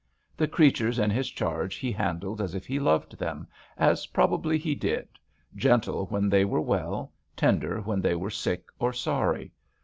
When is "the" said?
0.35-0.47